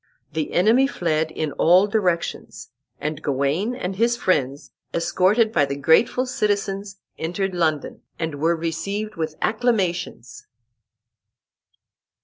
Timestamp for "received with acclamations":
8.55-10.47